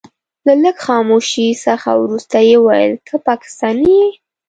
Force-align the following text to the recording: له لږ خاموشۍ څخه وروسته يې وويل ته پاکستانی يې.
له 0.45 0.53
لږ 0.63 0.75
خاموشۍ 0.87 1.49
څخه 1.65 1.89
وروسته 2.03 2.37
يې 2.47 2.55
وويل 2.59 2.93
ته 3.07 3.15
پاکستانی 3.27 3.93
يې. 4.03 4.09